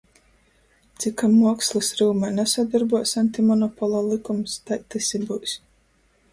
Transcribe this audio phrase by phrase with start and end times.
[1.03, 5.59] Cikom muokslys ryumē nasadorbuos antimonopola lykums, tai tys i byus.